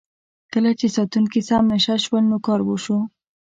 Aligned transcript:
کله 0.53 0.71
چې 0.79 0.87
ساتونکي 0.95 1.41
سم 1.49 1.63
نشه 1.71 1.95
شول 2.05 2.23
نو 2.31 2.37
کار 2.45 2.59
وشو. 2.63 2.97